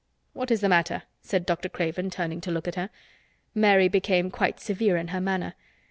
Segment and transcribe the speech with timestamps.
[0.33, 1.69] "What is the matter?" said Dr.
[1.69, 2.89] Craven, turning to look at her.
[3.53, 5.53] Mary became quite severe in her manner.